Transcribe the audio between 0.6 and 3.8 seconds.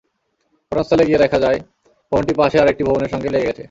ঘটনাস্থলে গিয়ে দেখা যায়, ভবনটি পাশের আরেকটি ভবনের সঙ্গে লেগে গেছে।